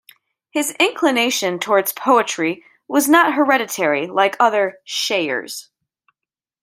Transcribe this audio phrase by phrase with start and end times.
[0.49, 5.67] His inclination towards poetry was not hereditary like other "shayars".